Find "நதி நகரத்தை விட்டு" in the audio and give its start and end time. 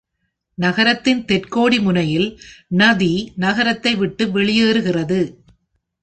2.67-4.31